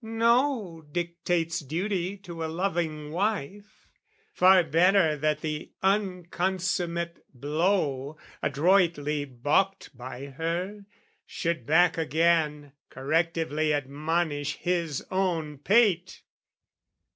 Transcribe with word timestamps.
No, 0.03 0.83
dictates 0.91 1.59
duty 1.59 2.17
to 2.17 2.43
a 2.43 2.47
loving 2.49 3.11
wife. 3.11 3.85
Far 4.33 4.63
better 4.63 5.15
that 5.15 5.41
the 5.41 5.73
unconsummate 5.83 7.19
blow, 7.35 8.17
Adroitly 8.41 9.25
baulked 9.25 9.95
by 9.95 10.25
her, 10.25 10.85
should 11.27 11.67
back 11.67 11.99
again, 11.99 12.71
Correctively 12.89 13.75
admonish 13.75 14.55
his 14.55 15.05
own 15.11 15.59
pate! 15.59 16.23